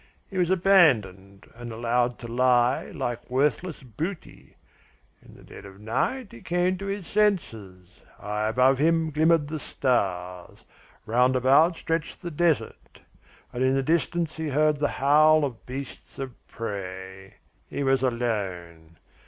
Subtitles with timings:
[0.27, 4.55] He was abandoned and allowed to lie like worthless booty.
[5.21, 8.01] In the dead of night he came to his senses.
[8.17, 10.65] High above him glimmered the stars.
[11.05, 13.01] Round about stretched the desert;
[13.53, 17.35] and in the distance he heard the howl of beasts of prey.
[17.69, 18.97] He was alone.